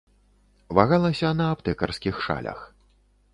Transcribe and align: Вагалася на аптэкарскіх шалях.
Вагалася 0.79 1.29
на 1.41 1.45
аптэкарскіх 1.57 2.15
шалях. 2.29 2.59